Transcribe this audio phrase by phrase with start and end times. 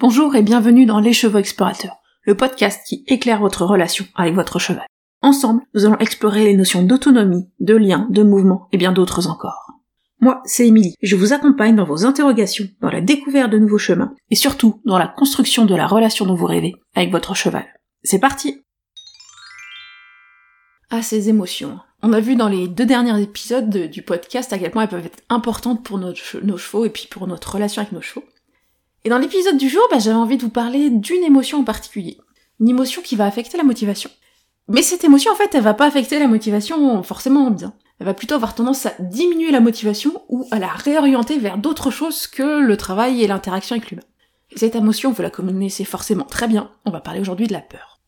[0.00, 4.58] Bonjour et bienvenue dans Les Chevaux Explorateurs, le podcast qui éclaire votre relation avec votre
[4.58, 4.86] cheval.
[5.20, 9.72] Ensemble, nous allons explorer les notions d'autonomie, de lien, de mouvement et bien d'autres encore.
[10.18, 14.14] Moi, c'est Émilie, je vous accompagne dans vos interrogations, dans la découverte de nouveaux chemins,
[14.30, 17.66] et surtout dans la construction de la relation dont vous rêvez avec votre cheval.
[18.02, 18.62] C'est parti
[20.88, 21.78] Ah, ces émotions.
[22.02, 25.04] On a vu dans les deux derniers épisodes du podcast à quel point elles peuvent
[25.04, 28.24] être importantes pour nos chevaux et puis pour notre relation avec nos chevaux.
[29.04, 32.18] Et dans l'épisode du jour, bah, j'avais envie de vous parler d'une émotion en particulier.
[32.60, 34.10] Une émotion qui va affecter la motivation.
[34.68, 37.74] Mais cette émotion, en fait, elle va pas affecter la motivation forcément en bien.
[37.98, 41.90] Elle va plutôt avoir tendance à diminuer la motivation ou à la réorienter vers d'autres
[41.90, 44.02] choses que le travail et l'interaction avec l'humain.
[44.50, 46.70] Et cette émotion, vous la connaissez forcément très bien.
[46.84, 48.00] On va parler aujourd'hui de la peur.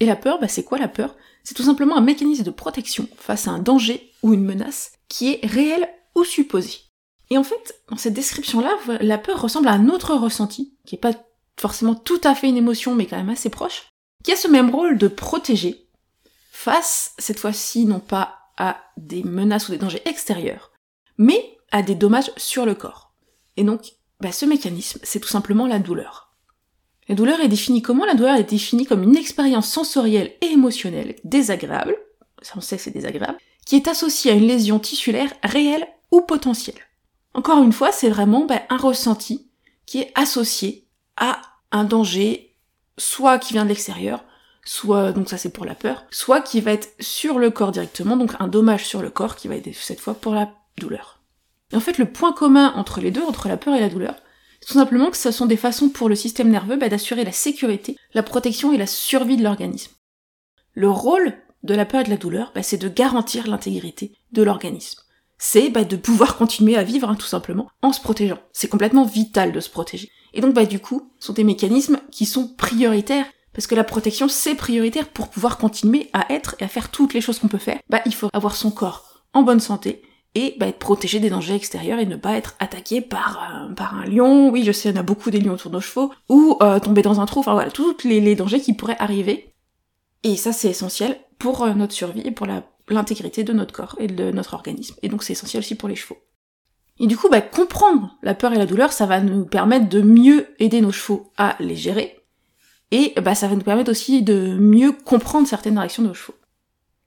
[0.00, 1.16] Et la peur, bah, c'est quoi la peur?
[1.44, 5.32] C'est tout simplement un mécanisme de protection face à un danger ou une menace qui
[5.32, 6.89] est réel ou supposé.
[7.30, 10.98] Et en fait, dans cette description-là, la peur ressemble à un autre ressenti, qui est
[10.98, 11.14] pas
[11.58, 13.88] forcément tout à fait une émotion, mais quand même assez proche,
[14.24, 15.86] qui a ce même rôle de protéger,
[16.50, 20.72] face, cette fois-ci, non pas à des menaces ou des dangers extérieurs,
[21.18, 23.14] mais à des dommages sur le corps.
[23.56, 26.34] Et donc, bah, ce mécanisme, c'est tout simplement la douleur.
[27.08, 28.04] La douleur est définie comment?
[28.04, 31.96] La douleur est définie comme une expérience sensorielle et émotionnelle désagréable,
[32.42, 36.20] ça on sait que c'est désagréable, qui est associée à une lésion tissulaire réelle ou
[36.20, 36.80] potentielle.
[37.34, 39.48] Encore une fois, c'est vraiment ben, un ressenti
[39.86, 40.86] qui est associé
[41.16, 42.56] à un danger,
[42.98, 44.24] soit qui vient de l'extérieur,
[44.64, 48.16] soit, donc ça c'est pour la peur, soit qui va être sur le corps directement,
[48.16, 51.20] donc un dommage sur le corps qui va être cette fois pour la douleur.
[51.72, 54.16] Et en fait, le point commun entre les deux, entre la peur et la douleur,
[54.60, 57.32] c'est tout simplement que ce sont des façons pour le système nerveux ben, d'assurer la
[57.32, 59.92] sécurité, la protection et la survie de l'organisme.
[60.72, 64.42] Le rôle de la peur et de la douleur, ben, c'est de garantir l'intégrité de
[64.42, 65.00] l'organisme
[65.40, 68.38] c'est bah, de pouvoir continuer à vivre, hein, tout simplement, en se protégeant.
[68.52, 70.10] C'est complètement vital de se protéger.
[70.34, 73.82] Et donc, bah, du coup, ce sont des mécanismes qui sont prioritaires, parce que la
[73.82, 77.48] protection, c'est prioritaire pour pouvoir continuer à être et à faire toutes les choses qu'on
[77.48, 77.80] peut faire.
[77.88, 80.02] Bah, il faut avoir son corps en bonne santé,
[80.34, 84.04] et bah, être protégé des dangers extérieurs et ne pas être attaqué par, euh, un
[84.04, 86.56] lion, oui je sais, il y a beaucoup des lions autour de nos chevaux, ou
[86.62, 89.54] euh, tomber dans un trou, enfin voilà, tous les, les, dangers qui pourraient arriver.
[90.22, 93.96] Et ça c'est essentiel pour euh, notre survie et pour la l'intégrité de notre corps
[93.98, 94.96] et de notre organisme.
[95.02, 96.18] Et donc c'est essentiel aussi pour les chevaux.
[96.98, 100.02] Et du coup, bah, comprendre la peur et la douleur, ça va nous permettre de
[100.02, 102.20] mieux aider nos chevaux à les gérer.
[102.90, 106.36] Et bah, ça va nous permettre aussi de mieux comprendre certaines réactions de nos chevaux.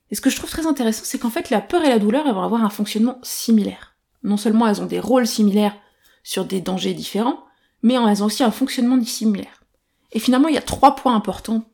[0.09, 2.25] Et ce que je trouve très intéressant, c'est qu'en fait, la peur et la douleur,
[2.25, 3.95] elles vont avoir un fonctionnement similaire.
[4.23, 5.75] Non seulement elles ont des rôles similaires
[6.23, 7.43] sur des dangers différents,
[7.83, 9.63] mais elles ont aussi un fonctionnement similaire.
[10.11, 11.65] Et finalement, il y a trois points importants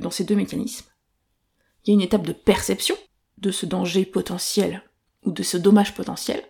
[0.00, 0.86] dans ces deux mécanismes.
[1.84, 2.96] Il y a une étape de perception,
[3.42, 4.82] de ce danger potentiel
[5.24, 6.42] ou de ce dommage potentiel.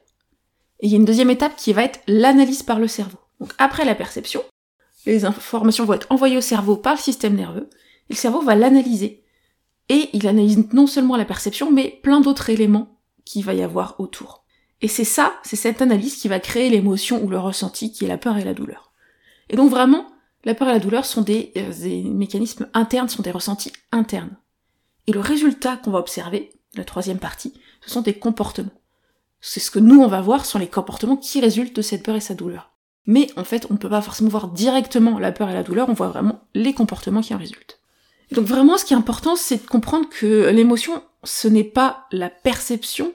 [0.80, 3.18] Et il y a une deuxième étape qui va être l'analyse par le cerveau.
[3.40, 4.44] Donc après la perception,
[5.06, 7.68] les informations vont être envoyées au cerveau par le système nerveux,
[8.08, 9.24] et le cerveau va l'analyser.
[9.88, 13.98] Et il analyse non seulement la perception, mais plein d'autres éléments qu'il va y avoir
[13.98, 14.44] autour.
[14.80, 18.08] Et c'est ça, c'est cette analyse qui va créer l'émotion ou le ressenti qui est
[18.08, 18.92] la peur et la douleur.
[19.48, 20.06] Et donc vraiment,
[20.44, 24.36] la peur et la douleur sont des, euh, des mécanismes internes, sont des ressentis internes.
[25.06, 28.70] Et le résultat qu'on va observer, la troisième partie, ce sont des comportements.
[29.40, 32.16] C'est ce que nous on va voir sont les comportements qui résultent de cette peur
[32.16, 32.70] et sa douleur.
[33.06, 35.88] Mais en fait, on ne peut pas forcément voir directement la peur et la douleur,
[35.88, 37.80] on voit vraiment les comportements qui en résultent.
[38.30, 42.30] donc vraiment, ce qui est important, c'est de comprendre que l'émotion, ce n'est pas la
[42.30, 43.12] perception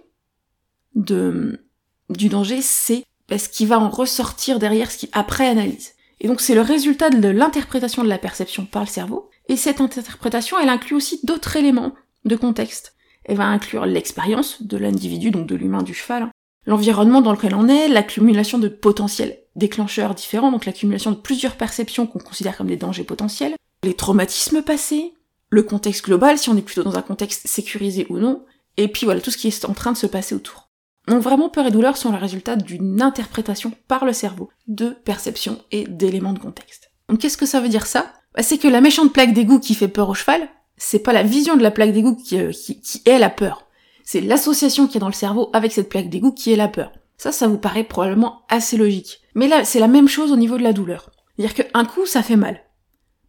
[0.95, 1.65] de,
[2.09, 5.93] du danger, c'est ce qui va en ressortir derrière, ce qui après analyse.
[6.19, 9.79] Et donc c'est le résultat de l'interprétation de la perception par le cerveau, et cette
[9.79, 11.93] interprétation, elle inclut aussi d'autres éléments
[12.25, 12.96] de contexte
[13.27, 16.31] elle va inclure l'expérience de l'individu, donc de l'humain du cheval, hein.
[16.65, 22.07] l'environnement dans lequel on est, l'accumulation de potentiels déclencheurs différents, donc l'accumulation de plusieurs perceptions
[22.07, 25.13] qu'on considère comme des dangers potentiels, les traumatismes passés,
[25.49, 28.43] le contexte global, si on est plutôt dans un contexte sécurisé ou non,
[28.77, 30.69] et puis voilà, tout ce qui est en train de se passer autour.
[31.07, 35.59] Donc vraiment, peur et douleur sont le résultat d'une interprétation par le cerveau de perceptions
[35.71, 36.91] et d'éléments de contexte.
[37.09, 38.11] Donc qu'est-ce que ça veut dire ça?
[38.35, 41.23] Bah, C'est que la méchante plaque d'égout qui fait peur au cheval, c'est pas la
[41.23, 43.65] vision de la plaque d'égout euh, qui, est la peur.
[44.03, 46.91] C'est l'association qui est dans le cerveau avec cette plaque d'égout qui est la peur.
[47.17, 49.21] Ça, ça vous paraît probablement assez logique.
[49.33, 51.09] Mais là, c'est la même chose au niveau de la douleur.
[51.35, 52.61] C'est-à-dire qu'un coup, ça fait mal.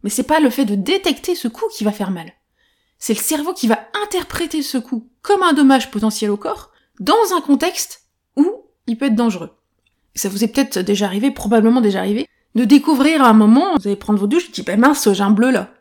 [0.03, 2.31] Mais c'est pas le fait de détecter ce coup qui va faire mal.
[2.99, 7.33] C'est le cerveau qui va interpréter ce coup comme un dommage potentiel au corps, dans
[7.35, 8.03] un contexte
[8.35, 8.45] où
[8.87, 9.51] il peut être dangereux.
[10.15, 13.87] ça vous est peut-être déjà arrivé, probablement déjà arrivé, de découvrir à un moment, vous
[13.87, 15.71] allez prendre vos douches, vous dites, bah mince, j'ai un bleu là.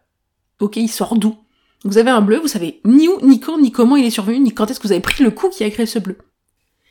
[0.60, 1.36] Ok, il sort d'où?
[1.84, 4.40] Vous avez un bleu, vous savez ni où, ni quand, ni comment il est survenu,
[4.40, 6.18] ni quand est-ce que vous avez pris le coup qui a créé ce bleu.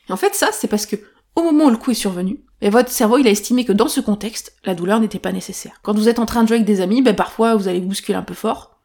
[0.10, 0.96] Et en fait, ça, c'est parce que
[1.36, 3.88] au moment où le coup est survenu, et votre cerveau, il a estimé que dans
[3.88, 5.80] ce contexte, la douleur n'était pas nécessaire.
[5.84, 7.90] Quand vous êtes en train de jouer avec des amis, ben parfois vous allez vous
[7.90, 8.80] bousculer un peu fort,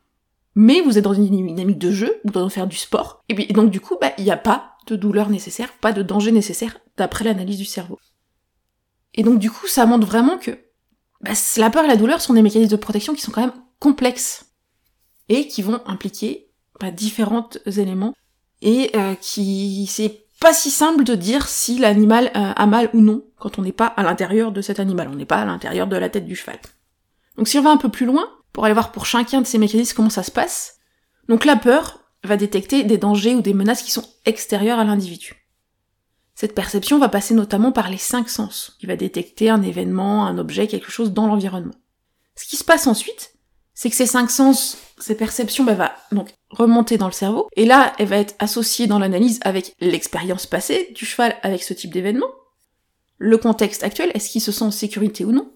[0.54, 3.70] mais vous êtes dans une dynamique de jeu, vous devez faire du sport, et donc
[3.70, 7.24] du coup, ben, il n'y a pas de douleur nécessaire, pas de danger nécessaire d'après
[7.24, 7.98] l'analyse du cerveau.
[9.14, 10.50] Et donc du coup, ça montre vraiment que
[11.22, 13.54] bah, la peur et la douleur sont des mécanismes de protection qui sont quand même
[13.78, 14.51] complexes
[15.28, 16.48] et qui vont impliquer
[16.80, 18.14] bah, différents éléments
[18.60, 23.00] et euh, qui c'est pas si simple de dire si l'animal euh, a mal ou
[23.00, 25.86] non quand on n'est pas à l'intérieur de cet animal, on n'est pas à l'intérieur
[25.86, 26.58] de la tête du cheval.
[27.36, 29.58] Donc si on va un peu plus loin, pour aller voir pour chacun de ces
[29.58, 30.78] mécanismes comment ça se passe,
[31.28, 35.42] donc la peur va détecter des dangers ou des menaces qui sont extérieures à l'individu.
[36.34, 38.76] Cette perception va passer notamment par les cinq sens.
[38.80, 41.74] Il va détecter un événement, un objet, quelque chose dans l'environnement.
[42.36, 43.31] Ce qui se passe ensuite,
[43.82, 47.64] c'est que ces cinq sens, ces perceptions, bah, va donc remonter dans le cerveau, et
[47.64, 51.92] là, elle va être associée dans l'analyse avec l'expérience passée du cheval avec ce type
[51.92, 52.28] d'événement,
[53.18, 55.50] le contexte actuel, est-ce qu'il se sent en sécurité ou non,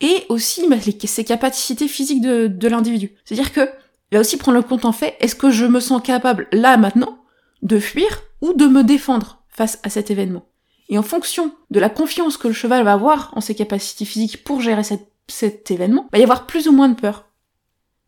[0.00, 3.16] et aussi bah, ses capacités physiques de, l'individu.
[3.24, 3.68] C'est-à-dire que
[4.12, 6.76] il va aussi prendre le compte en fait, est-ce que je me sens capable, là,
[6.76, 7.18] maintenant,
[7.62, 10.46] de fuir ou de me défendre face à cet événement.
[10.90, 14.44] Et en fonction de la confiance que le cheval va avoir en ses capacités physiques
[14.44, 14.84] pour gérer
[15.26, 17.24] cet événement, il va y avoir plus ou moins de peur.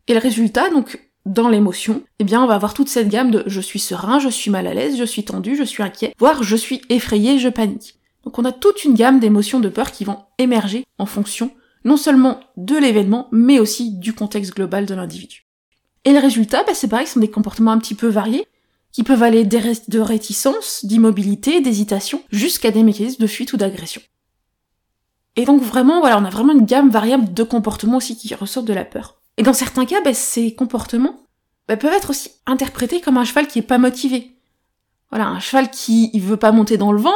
[0.07, 3.43] Et le résultat, donc, dans l'émotion, eh bien, on va avoir toute cette gamme de
[3.45, 6.43] je suis serein, je suis mal à l'aise, je suis tendu, je suis inquiet, voire
[6.43, 7.99] je suis effrayé, je panique.
[8.23, 11.51] Donc on a toute une gamme d'émotions de peur qui vont émerger en fonction
[11.83, 15.47] non seulement de l'événement, mais aussi du contexte global de l'individu.
[16.05, 18.45] Et le résultat, bah, c'est pareil, ce sont des comportements un petit peu variés,
[18.91, 24.01] qui peuvent aller de réticence, d'immobilité, d'hésitation, jusqu'à des mécanismes de fuite ou d'agression.
[25.37, 28.67] Et donc vraiment, voilà, on a vraiment une gamme variable de comportements aussi qui ressortent
[28.67, 29.20] de la peur.
[29.41, 31.15] Et dans certains cas, bah, ces comportements
[31.67, 34.35] bah, peuvent être aussi interprétés comme un cheval qui est pas motivé.
[35.09, 37.15] Voilà, un cheval qui il veut pas monter dans le vent,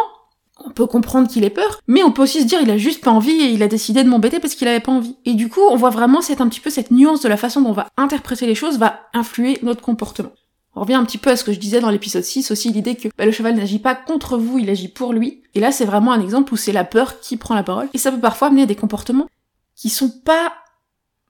[0.65, 3.03] on peut comprendre qu'il ait peur, mais on peut aussi se dire il a juste
[3.03, 5.15] pas envie et il a décidé de m'embêter parce qu'il avait pas envie.
[5.25, 7.61] Et du coup, on voit vraiment c'est un petit peu cette nuance de la façon
[7.61, 10.31] dont on va interpréter les choses va influer notre comportement.
[10.73, 12.95] On revient un petit peu à ce que je disais dans l'épisode 6, aussi l'idée
[12.95, 15.43] que bah, le cheval n'agit pas contre vous, il agit pour lui.
[15.53, 17.87] Et là, c'est vraiment un exemple où c'est la peur qui prend la parole.
[17.93, 19.27] Et ça peut parfois amener à des comportements
[19.75, 20.51] qui sont pas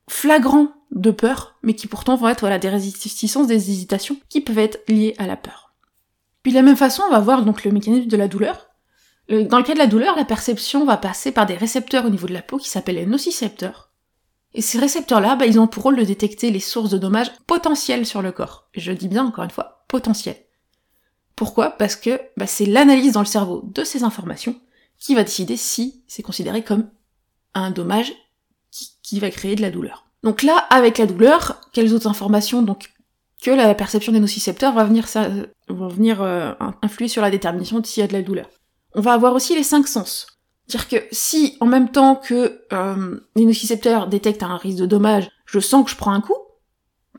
[0.08, 4.60] flagrants de peur, mais qui pourtant vont être voilà, des résistances, des hésitations, qui peuvent
[4.60, 5.74] être liées à la peur.
[6.44, 8.70] Puis de la même façon, on va voir donc le mécanisme de la douleur.
[9.30, 12.28] Dans le cas de la douleur, la perception va passer par des récepteurs au niveau
[12.28, 13.92] de la peau qui s'appellent les nocicepteurs.
[14.54, 18.06] Et ces récepteurs-là, bah, ils ont pour rôle de détecter les sources de dommages potentiels
[18.06, 18.70] sur le corps.
[18.74, 20.46] Je dis bien encore une fois, potentiels.
[21.36, 21.72] Pourquoi?
[21.72, 24.56] Parce que bah, c'est l'analyse dans le cerveau de ces informations
[24.98, 26.90] qui va décider si c'est considéré comme
[27.54, 28.14] un dommage
[29.02, 30.05] qui, va créer de la douleur.
[30.26, 32.90] Donc là, avec la douleur, quelles autres informations donc
[33.44, 35.06] que la perception des nocicepteurs va venir,
[35.70, 36.52] vont venir euh,
[36.82, 38.50] influer sur la détermination de s'il y a de la douleur.
[38.96, 40.26] On va avoir aussi les cinq sens.
[40.68, 45.30] Dire que si, en même temps que euh, les nocicepteurs détectent un risque de dommage,
[45.46, 46.38] je sens que je prends un coup,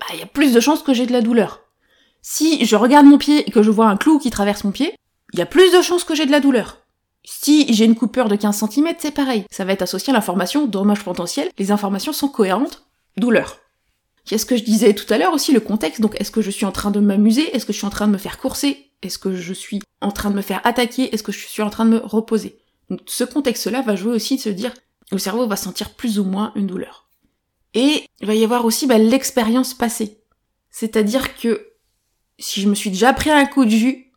[0.00, 1.60] bah il y a plus de chances que j'ai de la douleur.
[2.22, 4.96] Si je regarde mon pied et que je vois un clou qui traverse mon pied,
[5.32, 6.78] il y a plus de chances que j'ai de la douleur.
[7.22, 9.44] Si j'ai une coupure de 15 cm, c'est pareil.
[9.52, 11.50] Ça va être associé à l'information dommage potentiel.
[11.56, 12.85] Les informations sont cohérentes.
[13.16, 13.58] Douleur.
[14.24, 16.00] Qu'est-ce que je disais tout à l'heure aussi, le contexte.
[16.00, 17.54] Donc, est-ce que je suis en train de m'amuser?
[17.54, 18.90] Est-ce que je suis en train de me faire courser?
[19.02, 21.14] Est-ce que je suis en train de me faire attaquer?
[21.14, 22.58] Est-ce que je suis en train de me reposer?
[22.90, 24.72] Donc ce contexte-là va jouer aussi de se dire
[25.12, 27.08] le cerveau va sentir plus ou moins une douleur.
[27.74, 30.22] Et il va y avoir aussi bah, l'expérience passée.
[30.70, 31.72] C'est-à-dire que
[32.38, 34.12] si je me suis déjà pris un coup de jus,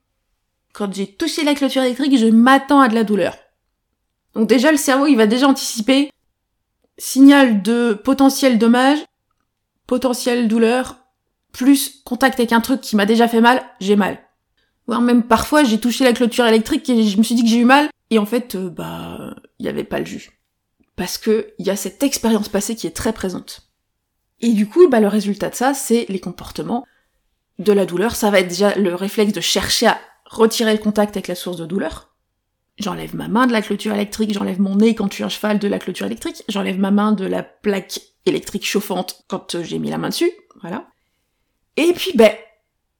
[0.73, 3.37] quand j'ai touché la clôture électrique, je m'attends à de la douleur.
[4.33, 6.11] Donc déjà le cerveau il va déjà anticiper
[6.99, 8.99] signal de potentiel dommage,
[9.87, 10.97] potentiel douleur,
[11.51, 14.19] plus contact avec un truc qui m'a déjà fait mal, j'ai mal.
[14.85, 17.57] Voire même parfois j'ai touché la clôture électrique et je me suis dit que j'ai
[17.57, 20.31] eu mal, et en fait, euh, bah, il n'y avait pas le jus.
[20.95, 23.61] Parce que il y a cette expérience passée qui est très présente.
[24.41, 26.85] Et du coup, bah, le résultat de ça, c'est les comportements
[27.59, 28.15] de la douleur.
[28.15, 31.57] Ça va être déjà le réflexe de chercher à retirer le contact avec la source
[31.57, 32.08] de douleur.
[32.79, 35.59] J'enlève ma main de la clôture électrique, j'enlève mon nez quand je suis un cheval
[35.59, 39.79] de la clôture électrique, j'enlève ma main de la plaque électrique chauffante quand euh, j'ai
[39.79, 40.31] mis la main dessus,
[40.61, 40.87] voilà.
[41.75, 42.31] Et puis, ben,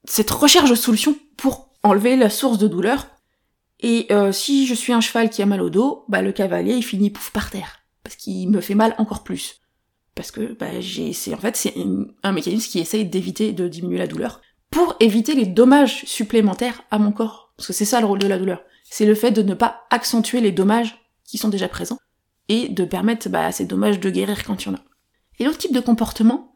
[0.04, 3.06] cette recherche de solution pour enlever la source de douleur,
[3.80, 6.74] et euh, si je suis un cheval qui a mal au dos, bah le cavalier
[6.74, 9.60] il finit pouf par terre parce qu'il me fait mal encore plus.
[10.14, 11.74] Parce que bah, j'ai, c'est en fait c'est
[12.22, 16.98] un mécanisme qui essaye d'éviter de diminuer la douleur pour éviter les dommages supplémentaires à
[16.98, 17.54] mon corps.
[17.56, 18.62] Parce que c'est ça le rôle de la douleur.
[18.90, 21.98] C'est le fait de ne pas accentuer les dommages qui sont déjà présents
[22.48, 24.84] et de permettre bah, à ces dommages de guérir quand il y en a.
[25.38, 26.52] Et l'autre type de comportement,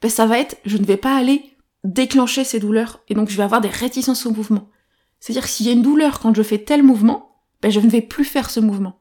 [0.00, 3.36] bah, ça va être je ne vais pas aller déclencher ces douleurs et donc je
[3.36, 4.70] vais avoir des réticences au mouvement.
[5.20, 8.02] C'est-à-dire s'il y a une douleur quand je fais tel mouvement, ben je ne vais
[8.02, 9.00] plus faire ce mouvement.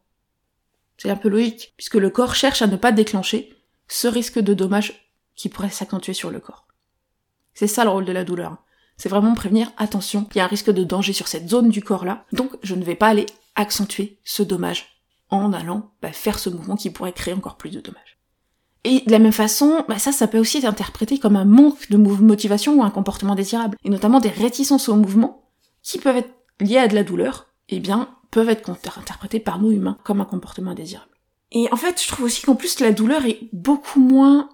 [0.97, 3.53] C'est un peu logique, puisque le corps cherche à ne pas déclencher
[3.87, 6.67] ce risque de dommage qui pourrait s'accentuer sur le corps.
[7.53, 8.57] C'est ça le rôle de la douleur.
[9.03, 11.81] C'est vraiment prévenir, attention, il y a un risque de danger sur cette zone du
[11.81, 16.49] corps-là, donc je ne vais pas aller accentuer ce dommage en allant bah, faire ce
[16.49, 18.17] mouvement qui pourrait créer encore plus de dommages.
[18.85, 21.89] Et de la même façon, bah, ça, ça peut aussi être interprété comme un manque
[21.89, 25.49] de motivation ou un comportement désirable, et notamment des réticences au mouvement,
[25.81, 29.59] qui peuvent être liées à de la douleur, et eh bien, peuvent être interprétées par
[29.59, 31.11] nous humains comme un comportement indésirable.
[31.51, 34.47] Et en fait, je trouve aussi qu'en plus, la douleur est beaucoup moins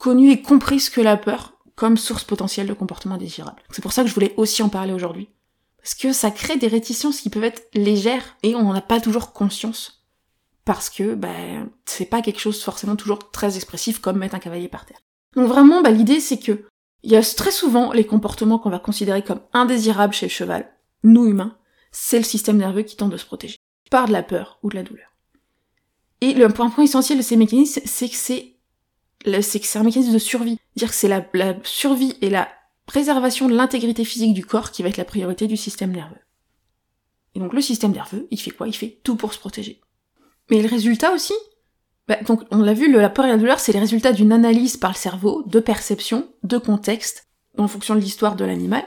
[0.00, 3.62] connue et comprise que la peur comme source potentielle de comportement désirable.
[3.70, 5.28] C'est pour ça que je voulais aussi en parler aujourd'hui.
[5.78, 9.00] Parce que ça crée des réticences qui peuvent être légères et on n'en a pas
[9.00, 10.04] toujours conscience.
[10.64, 14.68] Parce que, ben, c'est pas quelque chose forcément toujours très expressif comme mettre un cavalier
[14.68, 15.00] par terre.
[15.34, 16.64] Donc vraiment, bah, l'idée c'est que
[17.02, 20.72] il y a très souvent les comportements qu'on va considérer comme indésirables chez le cheval,
[21.02, 21.56] nous humains,
[21.90, 23.56] c'est le système nerveux qui tente de se protéger
[23.90, 25.08] par de la peur ou de la douleur.
[26.20, 28.51] Et le point, point essentiel de ces mécanismes, c'est que c'est
[29.42, 30.58] c'est un mécanisme de survie.
[30.76, 32.48] Dire que c'est la, la survie et la
[32.86, 36.20] préservation de l'intégrité physique du corps qui va être la priorité du système nerveux.
[37.34, 38.68] Et donc le système nerveux, il fait quoi?
[38.68, 39.80] Il fait tout pour se protéger.
[40.50, 41.34] Mais le résultat aussi,
[42.08, 44.32] bah, donc on l'a vu, le, la peur et la douleur, c'est les résultats d'une
[44.32, 48.84] analyse par le cerveau, de perception, de contexte, en fonction de l'histoire de l'animal,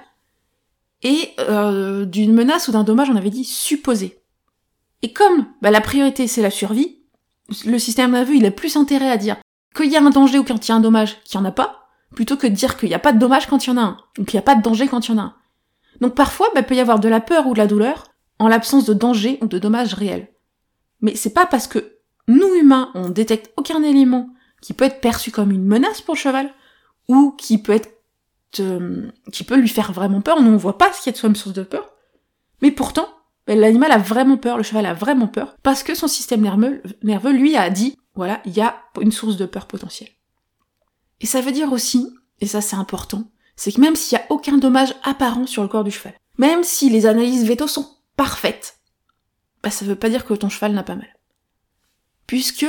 [1.02, 4.22] et euh, d'une menace ou d'un dommage, on avait dit supposé.
[5.02, 7.00] Et comme bah, la priorité c'est la survie,
[7.66, 9.38] le système nerveux il a plus intérêt à dire
[9.76, 11.50] qu'il y a un danger ou quand il y a un dommage qu'il n'y en
[11.50, 13.74] a pas, plutôt que de dire qu'il n'y a pas de dommage quand il y
[13.74, 15.26] en a un, ou qu'il n'y a pas de danger quand il y en a
[15.26, 15.36] un.
[16.02, 18.06] Donc parfois, bah, il peut y avoir de la peur ou de la douleur
[18.40, 20.30] en l'absence de danger ou de dommage réel.
[21.02, 24.30] Mais c'est pas parce que nous humains, on détecte aucun élément
[24.62, 26.52] qui peut être perçu comme une menace pour le cheval,
[27.08, 27.92] ou qui peut être
[28.60, 31.14] euh, qui peut lui faire vraiment peur, nous on voit pas ce qu'il y a
[31.14, 31.90] de soi source de peur,
[32.62, 33.08] mais pourtant,
[33.48, 36.42] bah, l'animal a vraiment peur, le cheval a vraiment peur, parce que son système
[37.04, 40.10] nerveux lui a dit, voilà, il y a une source de peur potentielle.
[41.22, 44.26] Et ça veut dire aussi, et ça c'est important, c'est que même s'il y a
[44.30, 48.80] aucun dommage apparent sur le corps du cheval, même si les analyses veto sont parfaites,
[49.64, 51.08] bah ça veut pas dire que ton cheval n'a pas mal.
[52.28, 52.68] Puisque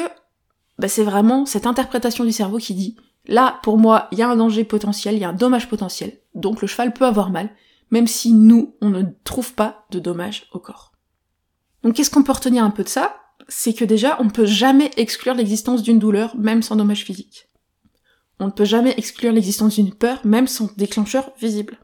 [0.79, 4.29] bah, c'est vraiment cette interprétation du cerveau qui dit là pour moi il y a
[4.29, 7.50] un danger potentiel, il y a un dommage potentiel, donc le cheval peut avoir mal,
[7.91, 10.93] même si nous on ne trouve pas de dommage au corps.
[11.83, 13.17] Donc qu'est-ce qu'on peut retenir un peu de ça?
[13.49, 17.49] C'est que déjà on ne peut jamais exclure l'existence d'une douleur même sans dommage physique.
[18.38, 21.78] On ne peut jamais exclure l'existence d'une peur, même sans déclencheur visible.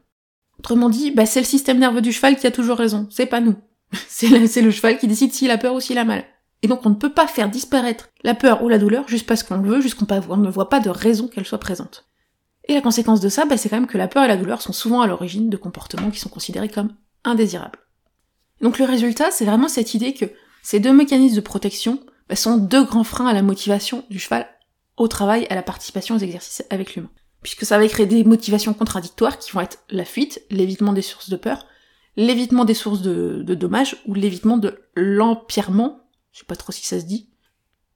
[0.59, 3.41] Autrement dit, bah c'est le système nerveux du cheval qui a toujours raison, c'est pas
[3.41, 3.55] nous.
[4.07, 6.23] c'est le, cheval qui décide s'il a peur ou s'il a mal.
[6.61, 9.43] Et donc on ne peut pas faire disparaître la peur ou la douleur juste parce
[9.43, 12.07] qu'on le veut, juste qu'on ne voit pas de raison qu'elle soit présente.
[12.65, 14.61] Et la conséquence de ça, bah, c'est quand même que la peur et la douleur
[14.61, 16.93] sont souvent à l'origine de comportements qui sont considérés comme
[17.25, 17.79] indésirables.
[18.61, 20.25] Donc le résultat, c'est vraiment cette idée que
[20.63, 24.47] ces deux mécanismes de protection bah, sont deux grands freins à la motivation du cheval
[24.97, 27.11] au travail, à la participation aux exercices avec l'humain.
[27.41, 31.29] Puisque ça va créer des motivations contradictoires qui vont être la fuite, l'évitement des sources
[31.29, 31.65] de peur,
[32.15, 36.99] l'évitement des sources de, dommages, ou l'évitement de l'empirement, je sais pas trop si ça
[36.99, 37.29] se dit,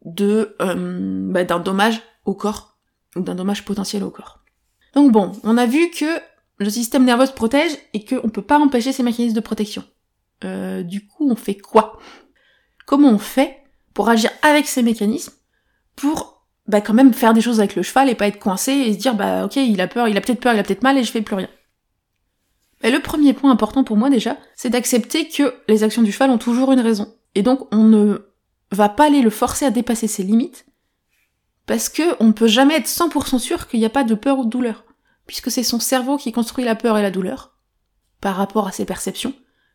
[0.03, 2.77] de euh, bah, d'un dommage au corps,
[3.15, 4.43] ou d'un dommage potentiel au corps.
[4.93, 6.19] Donc bon, on a vu que
[6.57, 9.83] le système nerveux se protège et qu'on peut pas empêcher ces mécanismes de protection.
[10.43, 11.99] Euh, du coup, on fait quoi?
[12.87, 13.57] Comment on fait
[13.93, 15.33] pour agir avec ces mécanismes
[15.97, 18.93] pour bah quand même faire des choses avec le cheval et pas être coincé et
[18.93, 20.97] se dire bah ok il a peur, il a peut-être peur, il a peut-être mal
[20.97, 21.49] et je fais plus rien.
[22.83, 26.29] Et le premier point important pour moi déjà, c'est d'accepter que les actions du cheval
[26.29, 27.13] ont toujours une raison.
[27.35, 28.19] Et donc on ne
[28.71, 30.65] va pas aller le forcer à dépasser ses limites,
[31.65, 34.39] parce que on ne peut jamais être 100% sûr qu'il n'y a pas de peur
[34.39, 34.85] ou de douleur,
[35.25, 37.57] puisque c'est son cerveau qui construit la peur et la douleur,
[38.21, 39.33] par rapport à ses perceptions.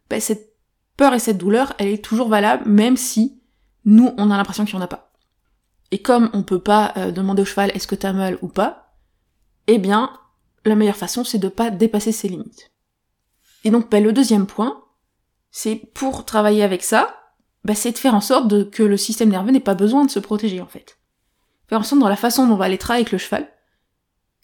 [0.09, 0.52] Bah, cette
[0.97, 3.41] peur et cette douleur, elle est toujours valable, même si
[3.85, 5.13] nous, on a l'impression qu'il n'y en a pas.
[5.91, 8.95] Et comme on peut pas euh, demander au cheval est-ce que t'as mal ou pas,
[9.67, 10.11] eh bien,
[10.65, 12.71] la meilleure façon c'est de pas dépasser ses limites.
[13.65, 14.85] Et donc, bah, le deuxième point,
[15.51, 17.15] c'est pour travailler avec ça,
[17.65, 20.19] bah, c'est de faire en sorte que le système nerveux n'ait pas besoin de se
[20.19, 20.99] protéger en fait.
[21.69, 23.49] Faire en sorte dans la façon dont on va aller travailler avec le cheval,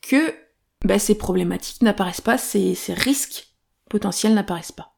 [0.03, 0.35] que
[0.85, 3.55] bah, ces problématiques n'apparaissent pas, ces risques
[3.89, 4.98] potentiels n'apparaissent pas.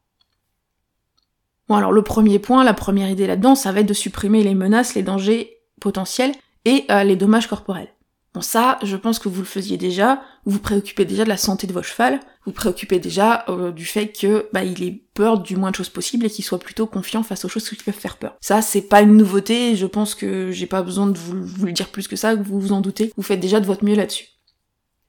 [1.75, 4.95] Alors le premier point, la première idée là-dedans, ça va être de supprimer les menaces,
[4.95, 6.33] les dangers potentiels
[6.65, 7.89] et euh, les dommages corporels.
[8.33, 11.35] Bon ça, je pense que vous le faisiez déjà, vous vous préoccupez déjà de la
[11.35, 15.03] santé de votre cheval, vous vous préoccupez déjà euh, du fait que bah, il ait
[15.13, 17.75] peur du moins de choses possibles et qu'il soit plutôt confiant face aux choses qui
[17.75, 18.37] peuvent faire peur.
[18.39, 21.89] Ça, c'est pas une nouveauté, je pense que j'ai pas besoin de vous, le dire
[21.89, 24.27] plus que ça, vous vous en doutez, vous faites déjà de votre mieux là-dessus.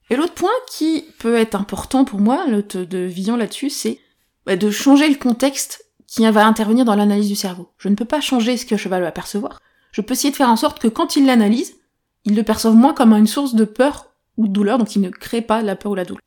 [0.09, 3.99] Et l'autre point qui peut être important pour moi, l'autre de vision là-dessus, c'est
[4.45, 5.82] bah, de changer le contexte
[6.13, 7.71] qui va intervenir dans l'analyse du cerveau.
[7.79, 9.59] Je ne peux pas changer ce que le cheval va percevoir.
[9.91, 11.75] Je peux essayer de faire en sorte que quand il l'analyse,
[12.23, 15.09] il le perçoive moins comme une source de peur ou de douleur, donc il ne
[15.09, 16.21] crée pas la peur ou la douleur.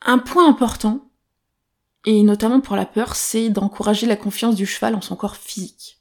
[0.00, 1.10] Un point important,
[2.04, 6.00] et notamment pour la peur, c'est d'encourager la confiance du cheval en son corps physique.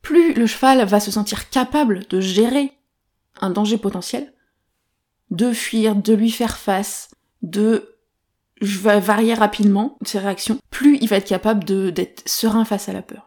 [0.00, 2.72] Plus le cheval va se sentir capable de gérer
[3.40, 4.34] un danger potentiel,
[5.30, 7.10] de fuir, de lui faire face,
[7.42, 7.91] de
[8.62, 12.92] je vais varier rapidement ses réactions, plus il va être capable d'être serein face à
[12.92, 13.26] la peur.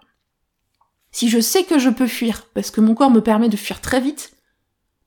[1.11, 3.81] Si je sais que je peux fuir, parce que mon corps me permet de fuir
[3.81, 4.35] très vite,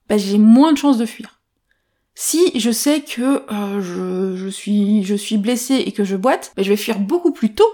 [0.08, 1.40] bah, j'ai moins de chances de fuir.
[2.14, 6.70] Si je sais que euh, je, suis, je blessé et que je boite, bah, je
[6.70, 7.70] vais fuir beaucoup plus tôt,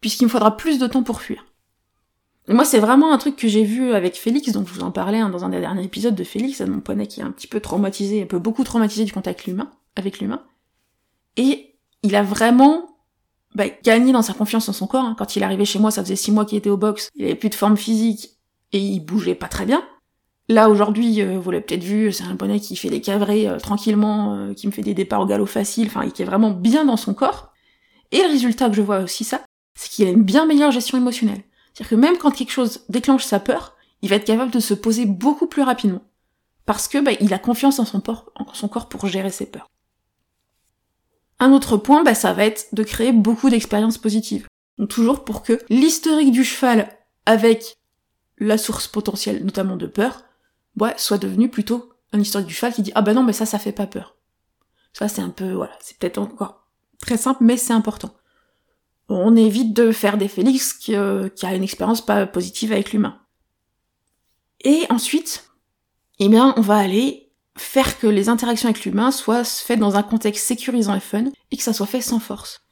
[0.00, 1.46] puisqu'il me faudra plus de temps pour fuir.
[2.48, 4.90] Et moi, c'est vraiment un truc que j'ai vu avec Félix, donc je vous en
[4.90, 7.46] parlais hein, dans un des derniers épisodes de Félix, mon poney qui est un petit
[7.46, 10.42] peu traumatisé, un peu beaucoup traumatisé du contact humain, avec l'humain.
[11.36, 11.67] Et
[12.08, 12.86] il a vraiment
[13.54, 15.04] bah, gagné dans sa confiance en son corps.
[15.04, 15.14] Hein.
[15.18, 17.26] Quand il est arrivé chez moi, ça faisait six mois qu'il était au box, il
[17.26, 18.38] avait plus de forme physique
[18.72, 19.84] et il bougeait pas très bien.
[20.48, 23.58] Là aujourd'hui, euh, vous l'avez peut-être vu, c'est un poney qui fait des cavrés euh,
[23.58, 26.86] tranquillement, euh, qui me fait des départs au galop facile, enfin qui est vraiment bien
[26.86, 27.52] dans son corps.
[28.10, 31.42] Et le résultat que je vois aussi c'est qu'il a une bien meilleure gestion émotionnelle.
[31.74, 34.72] C'est-à-dire que même quand quelque chose déclenche sa peur, il va être capable de se
[34.72, 36.00] poser beaucoup plus rapidement.
[36.64, 39.68] Parce que bah, il a confiance en son corps pour gérer ses peurs.
[41.40, 44.46] Un autre point, bah, ça va être de créer beaucoup d'expériences positives.
[44.78, 47.76] Donc toujours pour que l'historique du cheval avec
[48.38, 50.24] la source potentielle, notamment de peur,
[50.76, 53.46] bah, soit devenu plutôt un historique du cheval qui dit ah bah non mais ça
[53.46, 54.16] ça fait pas peur.
[54.92, 56.66] Ça c'est un peu voilà, c'est peut-être encore
[57.00, 58.14] très simple mais c'est important.
[59.08, 62.92] On évite de faire des Félix qui, euh, qui a une expérience pas positive avec
[62.92, 63.18] l'humain.
[64.64, 65.50] Et ensuite,
[66.18, 67.27] eh bien on va aller
[67.58, 71.56] faire que les interactions avec l'humain soient faites dans un contexte sécurisant et fun, et
[71.56, 72.62] que ça soit fait sans force.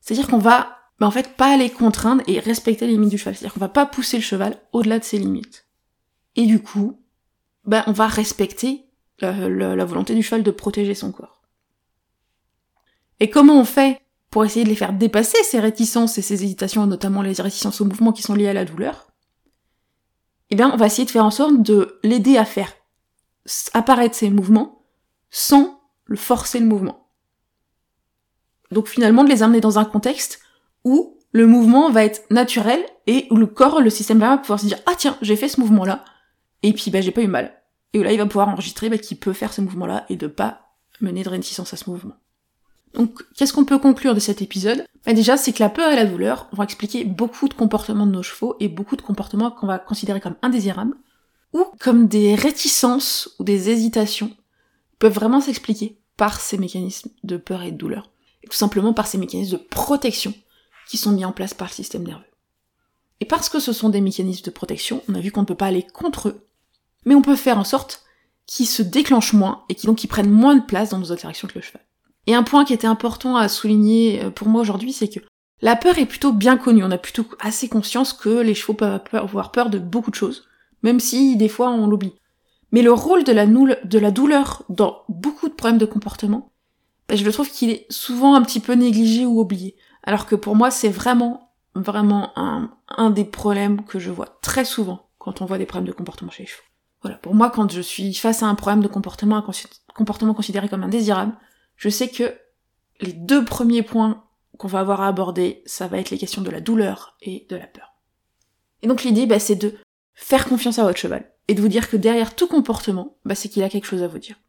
[0.00, 3.34] C'est-à-dire qu'on va, bah, en fait, pas aller contraindre et respecter les limites du cheval.
[3.34, 5.66] C'est-à-dire qu'on va pas pousser le cheval au-delà de ses limites.
[6.36, 7.00] Et du coup,
[7.64, 8.84] bah, on va respecter
[9.18, 11.42] la, la volonté du cheval de protéger son corps.
[13.18, 16.86] Et comment on fait pour essayer de les faire dépasser ces réticences et ces hésitations,
[16.86, 19.10] notamment les réticences au mouvement qui sont liées à la douleur?
[20.50, 22.72] Eh bien, on va essayer de faire en sorte de l'aider à faire
[23.74, 24.82] apparaître ces mouvements
[25.30, 27.08] sans le forcer le mouvement.
[28.70, 30.40] Donc finalement de les amener dans un contexte
[30.84, 34.66] où le mouvement va être naturel et où le corps, le système va pouvoir se
[34.66, 36.04] dire ah tiens j'ai fait ce mouvement là
[36.62, 37.52] et puis bah j'ai pas eu mal
[37.92, 40.16] et où là il va pouvoir enregistrer bah, qu'il peut faire ce mouvement là et
[40.16, 40.62] de pas
[41.00, 42.14] mener de réticence à ce mouvement.
[42.94, 44.86] Donc qu'est-ce qu'on peut conclure de cet épisode?
[45.04, 48.12] Bah, Déjà c'est que la peur et la douleur vont expliquer beaucoup de comportements de
[48.12, 50.96] nos chevaux et beaucoup de comportements qu'on va considérer comme indésirables
[51.78, 54.30] comme des réticences ou des hésitations
[54.98, 58.10] peuvent vraiment s'expliquer par ces mécanismes de peur et de douleur,
[58.42, 60.34] et tout simplement par ces mécanismes de protection
[60.88, 62.24] qui sont mis en place par le système nerveux.
[63.20, 65.54] Et parce que ce sont des mécanismes de protection, on a vu qu'on ne peut
[65.54, 66.46] pas aller contre eux,
[67.04, 68.04] mais on peut faire en sorte
[68.46, 71.62] qu'ils se déclenchent moins et qu'ils prennent moins de place dans nos interactions avec le
[71.62, 71.82] cheval.
[72.26, 75.20] Et un point qui était important à souligner euh, pour moi aujourd'hui, c'est que
[75.60, 76.84] la peur est plutôt bien connue.
[76.84, 80.46] On a plutôt assez conscience que les chevaux peuvent avoir peur de beaucoup de choses
[80.86, 82.14] même si des fois on l'oublie.
[82.70, 86.52] Mais le rôle de la, douleur dans beaucoup de problèmes de comportement,
[87.08, 89.74] ben, je le trouve qu'il est souvent un petit peu négligé ou oublié.
[90.04, 94.64] Alors que pour moi, c'est vraiment, vraiment un, un des problèmes que je vois très
[94.64, 96.62] souvent quand on voit des problèmes de comportement chez les chevaux.
[97.02, 100.68] Voilà, pour moi, quand je suis face à un problème de comportement, un comportement considéré
[100.68, 101.32] comme indésirable,
[101.74, 102.32] je sais que
[103.00, 104.24] les deux premiers points
[104.56, 107.56] qu'on va avoir à aborder, ça va être les questions de la douleur et de
[107.56, 107.92] la peur.
[108.82, 109.74] Et donc l'idée, bah, c'est de
[110.16, 113.48] faire confiance à votre cheval et de vous dire que derrière tout comportement, bah, c'est
[113.48, 114.40] qu'il a quelque chose à vous dire.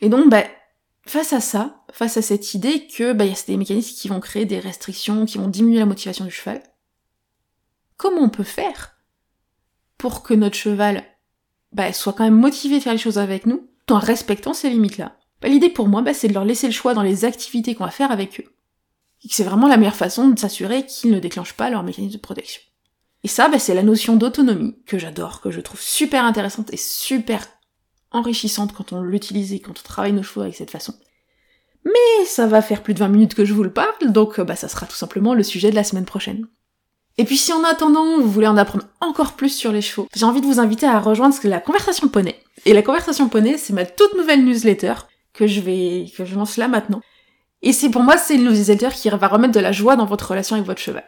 [0.00, 0.44] Et donc, bah,
[1.06, 4.60] face à ça, face à cette idée que bah, des mécanismes qui vont créer des
[4.60, 6.62] restrictions, qui vont diminuer la motivation du cheval,
[7.96, 8.96] comment on peut faire
[9.98, 11.04] pour que notre cheval
[11.72, 14.70] bah, soit quand même motivé de faire les choses avec nous, tout en respectant ces
[14.70, 15.16] limites-là?
[15.42, 17.84] Bah, L'idée pour moi, bah, c'est de leur laisser le choix dans les activités qu'on
[17.84, 18.54] va faire avec eux.
[19.24, 22.14] Et que c'est vraiment la meilleure façon de s'assurer qu'ils ne déclenchent pas leur mécanisme
[22.14, 22.62] de protection.
[23.24, 26.76] Et ça, bah, c'est la notion d'autonomie que j'adore, que je trouve super intéressante et
[26.76, 27.46] super
[28.10, 30.94] enrichissante quand on l'utilise et quand on travaille nos chevaux avec cette façon.
[31.84, 34.56] Mais ça va faire plus de 20 minutes que je vous le parle, donc bah,
[34.56, 36.46] ça sera tout simplement le sujet de la semaine prochaine.
[37.18, 40.24] Et puis si en attendant, vous voulez en apprendre encore plus sur les chevaux, j'ai
[40.24, 42.36] envie de vous inviter à rejoindre la conversation poney.
[42.64, 44.94] Et la conversation poney, c'est ma toute nouvelle newsletter
[45.32, 47.02] que je vais, que je lance là maintenant.
[47.60, 50.30] Et c'est pour moi, c'est une newsletter qui va remettre de la joie dans votre
[50.30, 51.04] relation avec votre cheval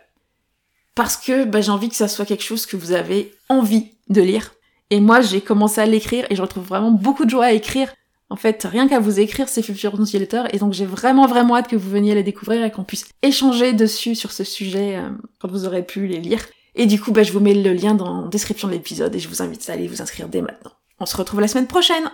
[0.95, 4.23] parce que bah, j'ai envie que ça soit quelque chose que vous avez envie de
[4.23, 4.55] lire.
[4.91, 7.93] Et moi, j'ai commencé à l'écrire et je retrouve vraiment beaucoup de joie à écrire
[8.31, 11.69] En fait, rien qu'à vous écrire ces futurs newsletters, et donc j'ai vraiment vraiment hâte
[11.69, 15.51] que vous veniez les découvrir et qu'on puisse échanger dessus sur ce sujet euh, quand
[15.51, 16.41] vous aurez pu les lire.
[16.75, 19.19] Et du coup, bah, je vous mets le lien dans la description de l'épisode et
[19.19, 20.73] je vous invite à aller vous inscrire dès maintenant.
[21.01, 22.11] On se retrouve la semaine prochaine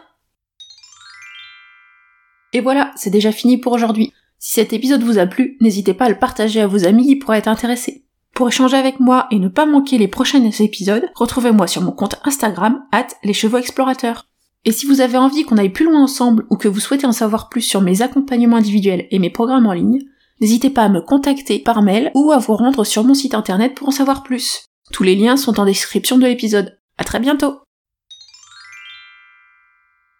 [2.53, 4.13] Et voilà, c'est déjà fini pour aujourd'hui.
[4.39, 7.17] Si cet épisode vous a plu, n'hésitez pas à le partager à vos amis qui
[7.17, 8.05] pourraient être intéressés.
[8.41, 12.19] Pour échanger avec moi et ne pas manquer les prochains épisodes, retrouvez-moi sur mon compte
[12.25, 14.29] Instagram, at les chevaux explorateurs.
[14.65, 17.13] Et si vous avez envie qu'on aille plus loin ensemble ou que vous souhaitez en
[17.13, 19.99] savoir plus sur mes accompagnements individuels et mes programmes en ligne,
[20.41, 23.75] n'hésitez pas à me contacter par mail ou à vous rendre sur mon site internet
[23.75, 24.65] pour en savoir plus.
[24.91, 26.79] Tous les liens sont en description de l'épisode.
[26.97, 27.57] À très bientôt!